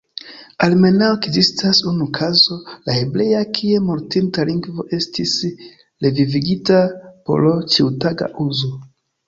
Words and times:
Almenaŭ 0.67 1.09
ekzistas 1.17 1.81
unu 1.91 2.07
kazo, 2.19 2.57
la 2.87 2.95
hebrea, 2.95 3.43
kie 3.59 3.83
mortinta 3.91 4.47
lingvo 4.53 4.87
estis 5.01 5.37
"revivigita" 6.07 6.83
por 7.29 7.49
ĉiutaga 7.77 8.35
uzo. 8.49 8.77